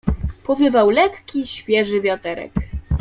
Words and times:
"Powiewał 0.43 0.89
lekki, 0.89 1.47
świeży 1.47 2.01
wiaterek." 2.01 2.51